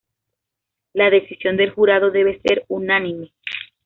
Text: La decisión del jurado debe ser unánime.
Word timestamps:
La 0.93 1.11
decisión 1.11 1.57
del 1.57 1.69
jurado 1.69 2.09
debe 2.09 2.41
ser 2.43 2.65
unánime. 2.69 3.33